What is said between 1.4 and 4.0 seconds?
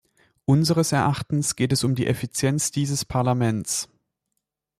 geht es um die Effizienz dieses Parlaments.